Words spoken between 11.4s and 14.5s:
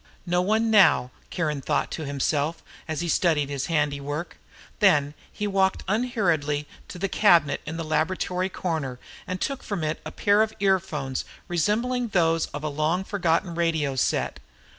resembling those of a long forgotten radio set.